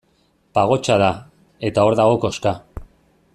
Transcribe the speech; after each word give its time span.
Pagotxa 0.57 0.95
da, 1.03 1.09
eta 1.69 1.85
hor 1.85 1.99
dago 2.01 2.17
koxka. 2.25 2.55